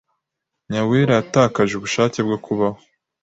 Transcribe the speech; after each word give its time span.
Nyawera 0.71 1.11
yatakaje 1.19 1.73
ubushake 1.75 2.19
bwo 2.27 2.37
kubaho. 2.45 2.79